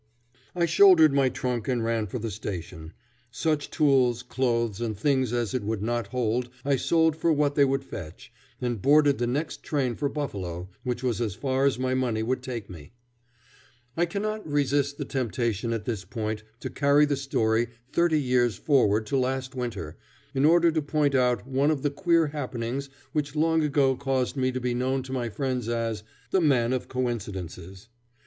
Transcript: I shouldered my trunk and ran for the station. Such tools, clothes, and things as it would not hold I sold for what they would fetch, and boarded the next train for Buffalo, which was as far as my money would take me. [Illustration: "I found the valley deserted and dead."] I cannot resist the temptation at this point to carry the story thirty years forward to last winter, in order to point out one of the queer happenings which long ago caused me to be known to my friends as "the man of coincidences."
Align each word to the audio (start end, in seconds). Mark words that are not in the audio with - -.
I 0.55 0.65
shouldered 0.65 1.13
my 1.13 1.29
trunk 1.29 1.67
and 1.67 1.83
ran 1.85 2.07
for 2.07 2.17
the 2.17 2.31
station. 2.31 2.93
Such 3.29 3.69
tools, 3.69 4.23
clothes, 4.23 4.81
and 4.81 4.97
things 4.97 5.31
as 5.31 5.53
it 5.53 5.61
would 5.61 5.83
not 5.83 6.07
hold 6.07 6.49
I 6.65 6.75
sold 6.77 7.15
for 7.15 7.31
what 7.31 7.53
they 7.53 7.65
would 7.65 7.83
fetch, 7.83 8.33
and 8.59 8.81
boarded 8.81 9.19
the 9.19 9.27
next 9.27 9.61
train 9.61 9.93
for 9.95 10.09
Buffalo, 10.09 10.69
which 10.83 11.03
was 11.03 11.21
as 11.21 11.35
far 11.35 11.65
as 11.67 11.77
my 11.77 11.93
money 11.93 12.23
would 12.23 12.41
take 12.41 12.67
me. 12.67 12.93
[Illustration: 13.95 13.95
"I 13.95 14.01
found 14.01 14.01
the 14.01 14.01
valley 14.01 14.01
deserted 14.01 14.01
and 14.01 14.01
dead."] 14.01 14.01
I 14.01 14.11
cannot 14.11 14.51
resist 14.51 14.97
the 14.97 15.19
temptation 15.45 15.73
at 15.73 15.85
this 15.85 16.03
point 16.05 16.43
to 16.61 16.69
carry 16.71 17.05
the 17.05 17.15
story 17.15 17.67
thirty 17.93 18.19
years 18.19 18.55
forward 18.57 19.05
to 19.05 19.17
last 19.17 19.53
winter, 19.53 19.97
in 20.33 20.45
order 20.45 20.71
to 20.71 20.81
point 20.81 21.13
out 21.13 21.45
one 21.47 21.69
of 21.69 21.83
the 21.83 21.91
queer 21.91 22.25
happenings 22.25 22.89
which 23.13 23.35
long 23.35 23.61
ago 23.61 23.95
caused 23.95 24.35
me 24.35 24.51
to 24.51 24.59
be 24.59 24.73
known 24.73 25.03
to 25.03 25.11
my 25.13 25.29
friends 25.29 25.69
as 25.69 26.01
"the 26.31 26.41
man 26.41 26.73
of 26.73 26.87
coincidences." 26.87 27.89